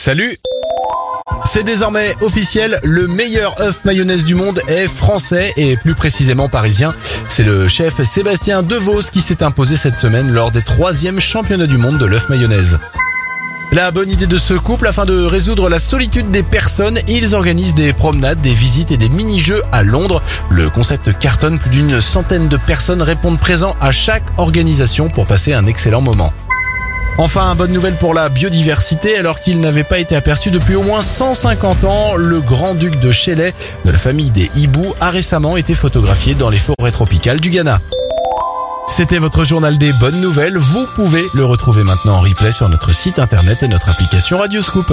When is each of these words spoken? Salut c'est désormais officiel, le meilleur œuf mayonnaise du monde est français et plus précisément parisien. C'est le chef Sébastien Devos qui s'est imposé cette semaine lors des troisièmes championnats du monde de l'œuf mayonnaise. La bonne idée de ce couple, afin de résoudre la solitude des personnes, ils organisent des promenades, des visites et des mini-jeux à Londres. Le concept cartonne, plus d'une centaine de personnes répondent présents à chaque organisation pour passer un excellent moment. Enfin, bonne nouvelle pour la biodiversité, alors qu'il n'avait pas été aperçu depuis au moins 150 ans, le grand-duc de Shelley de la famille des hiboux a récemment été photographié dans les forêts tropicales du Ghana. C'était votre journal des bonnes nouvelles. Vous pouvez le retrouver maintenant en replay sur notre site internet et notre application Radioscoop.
Salut 0.00 0.38
c'est 1.44 1.62
désormais 1.62 2.16
officiel, 2.22 2.80
le 2.84 3.06
meilleur 3.06 3.60
œuf 3.60 3.84
mayonnaise 3.84 4.24
du 4.24 4.34
monde 4.34 4.62
est 4.66 4.86
français 4.86 5.52
et 5.56 5.76
plus 5.76 5.94
précisément 5.94 6.48
parisien. 6.48 6.94
C'est 7.28 7.42
le 7.42 7.68
chef 7.68 8.00
Sébastien 8.02 8.62
Devos 8.62 9.10
qui 9.12 9.20
s'est 9.20 9.42
imposé 9.42 9.76
cette 9.76 9.98
semaine 9.98 10.32
lors 10.32 10.52
des 10.52 10.62
troisièmes 10.62 11.20
championnats 11.20 11.66
du 11.66 11.76
monde 11.76 11.98
de 11.98 12.06
l'œuf 12.06 12.28
mayonnaise. 12.28 12.78
La 13.72 13.90
bonne 13.90 14.10
idée 14.10 14.26
de 14.26 14.38
ce 14.38 14.54
couple, 14.54 14.86
afin 14.86 15.04
de 15.04 15.22
résoudre 15.22 15.68
la 15.68 15.78
solitude 15.78 16.30
des 16.30 16.42
personnes, 16.42 17.00
ils 17.06 17.34
organisent 17.34 17.74
des 17.74 17.92
promenades, 17.92 18.40
des 18.40 18.54
visites 18.54 18.90
et 18.92 18.96
des 18.96 19.08
mini-jeux 19.10 19.62
à 19.70 19.82
Londres. 19.82 20.22
Le 20.50 20.70
concept 20.70 21.18
cartonne, 21.18 21.58
plus 21.58 21.70
d'une 21.70 22.00
centaine 22.00 22.48
de 22.48 22.56
personnes 22.56 23.02
répondent 23.02 23.40
présents 23.40 23.76
à 23.80 23.90
chaque 23.90 24.24
organisation 24.38 25.10
pour 25.10 25.26
passer 25.26 25.52
un 25.52 25.66
excellent 25.66 26.00
moment. 26.00 26.32
Enfin, 27.20 27.54
bonne 27.54 27.72
nouvelle 27.72 27.96
pour 27.96 28.14
la 28.14 28.30
biodiversité, 28.30 29.14
alors 29.14 29.40
qu'il 29.40 29.60
n'avait 29.60 29.84
pas 29.84 29.98
été 29.98 30.16
aperçu 30.16 30.50
depuis 30.50 30.74
au 30.74 30.82
moins 30.82 31.02
150 31.02 31.84
ans, 31.84 32.16
le 32.16 32.40
grand-duc 32.40 32.98
de 32.98 33.12
Shelley 33.12 33.52
de 33.84 33.90
la 33.90 33.98
famille 33.98 34.30
des 34.30 34.50
hiboux 34.56 34.94
a 35.02 35.10
récemment 35.10 35.58
été 35.58 35.74
photographié 35.74 36.34
dans 36.34 36.48
les 36.48 36.56
forêts 36.56 36.92
tropicales 36.92 37.38
du 37.38 37.50
Ghana. 37.50 37.78
C'était 38.88 39.18
votre 39.18 39.44
journal 39.44 39.76
des 39.76 39.92
bonnes 39.92 40.18
nouvelles. 40.22 40.56
Vous 40.56 40.86
pouvez 40.94 41.26
le 41.34 41.44
retrouver 41.44 41.82
maintenant 41.82 42.16
en 42.16 42.20
replay 42.20 42.52
sur 42.52 42.70
notre 42.70 42.94
site 42.94 43.18
internet 43.18 43.62
et 43.62 43.68
notre 43.68 43.90
application 43.90 44.38
Radioscoop. 44.38 44.90